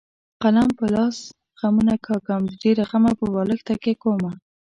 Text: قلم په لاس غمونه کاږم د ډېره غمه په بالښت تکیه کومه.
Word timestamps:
قلم 0.41 0.67
په 0.77 0.85
لاس 0.95 1.17
غمونه 1.59 1.95
کاږم 2.05 2.41
د 2.47 2.51
ډېره 2.63 2.83
غمه 2.89 3.11
په 3.19 3.25
بالښت 3.33 3.63
تکیه 3.69 3.95
کومه. 4.03 4.31